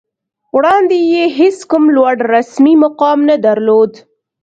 وړاندې 0.55 0.97
یې 1.13 1.23
هېڅ 1.37 1.57
کوم 1.71 1.83
لوړ 1.95 2.15
رسمي 2.33 2.73
مقام 2.83 3.19
نه 3.29 3.35
درلود 3.45 3.91